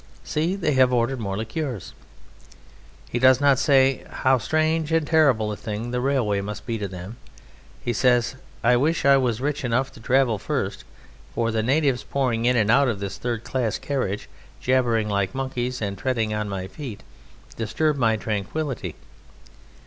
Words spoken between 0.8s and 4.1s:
ordered more liqueurs!" He does not say: